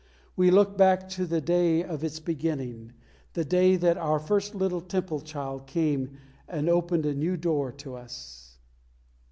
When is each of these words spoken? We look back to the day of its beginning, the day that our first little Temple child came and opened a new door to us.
We 0.35 0.49
look 0.49 0.79
back 0.79 1.07
to 1.09 1.27
the 1.27 1.41
day 1.41 1.83
of 1.83 2.03
its 2.03 2.19
beginning, 2.19 2.93
the 3.33 3.45
day 3.45 3.75
that 3.75 3.97
our 3.97 4.17
first 4.17 4.55
little 4.55 4.81
Temple 4.81 5.19
child 5.19 5.67
came 5.67 6.17
and 6.49 6.67
opened 6.67 7.05
a 7.05 7.13
new 7.13 7.37
door 7.37 7.71
to 7.73 7.97
us. 7.97 8.57